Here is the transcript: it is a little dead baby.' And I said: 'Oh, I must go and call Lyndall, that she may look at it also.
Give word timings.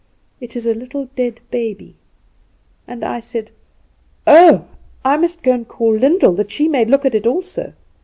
it 0.39 0.55
is 0.55 0.65
a 0.65 0.73
little 0.73 1.05
dead 1.15 1.39
baby.' 1.51 1.95
And 2.87 3.03
I 3.05 3.19
said: 3.19 3.51
'Oh, 4.25 4.65
I 5.05 5.15
must 5.15 5.43
go 5.43 5.53
and 5.53 5.67
call 5.67 5.95
Lyndall, 5.95 6.33
that 6.37 6.49
she 6.49 6.67
may 6.67 6.85
look 6.85 7.05
at 7.05 7.13
it 7.13 7.27
also. 7.27 7.73